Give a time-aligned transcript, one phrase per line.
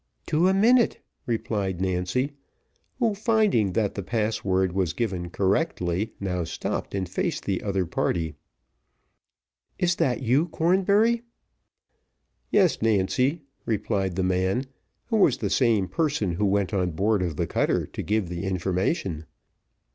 [0.25, 2.31] "To a minute," replied Nancy,
[2.97, 8.33] who, finding that the password was given correctly, now stopped, and faced the other party.
[9.77, 11.21] "Is that you, Cornbury?"
[12.49, 14.63] "Yes, Nancy," replied the man,
[15.05, 18.43] who, was the same person who went on board of the cutter to give the
[18.43, 19.25] information.